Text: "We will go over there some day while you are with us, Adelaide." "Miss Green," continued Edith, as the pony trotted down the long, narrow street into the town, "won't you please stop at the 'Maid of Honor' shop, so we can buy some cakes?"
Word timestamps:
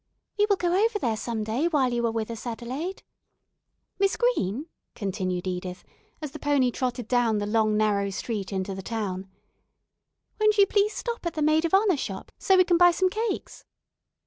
"We 0.39 0.47
will 0.49 0.55
go 0.55 0.83
over 0.83 0.97
there 0.97 1.15
some 1.15 1.43
day 1.43 1.67
while 1.67 1.93
you 1.93 2.03
are 2.07 2.11
with 2.11 2.31
us, 2.31 2.47
Adelaide." 2.47 3.03
"Miss 3.99 4.15
Green," 4.17 4.65
continued 4.95 5.45
Edith, 5.45 5.83
as 6.23 6.31
the 6.31 6.39
pony 6.39 6.71
trotted 6.71 7.07
down 7.07 7.37
the 7.37 7.45
long, 7.45 7.77
narrow 7.77 8.09
street 8.09 8.51
into 8.51 8.73
the 8.73 8.81
town, 8.81 9.29
"won't 10.39 10.57
you 10.57 10.65
please 10.65 10.95
stop 10.95 11.23
at 11.27 11.35
the 11.35 11.43
'Maid 11.43 11.65
of 11.65 11.75
Honor' 11.75 11.95
shop, 11.97 12.31
so 12.39 12.57
we 12.57 12.63
can 12.63 12.77
buy 12.77 12.89
some 12.89 13.09
cakes?" 13.11 13.63